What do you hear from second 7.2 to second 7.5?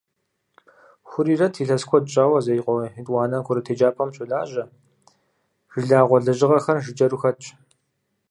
хэтщ.